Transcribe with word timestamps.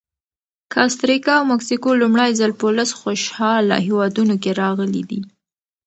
کاستریکا 0.73 1.33
او 1.39 1.47
مکسیکو 1.51 1.89
لومړی 2.01 2.31
ځل 2.39 2.51
په 2.59 2.65
لسو 2.77 2.95
خوشحاله 3.01 3.75
هېوادونو 3.87 4.35
کې 4.43 4.51
راغلي 4.61 5.03
دي. 5.09 5.21